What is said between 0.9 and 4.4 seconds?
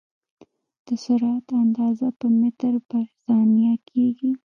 سرعت اندازه په متر پر ثانیه کېږي.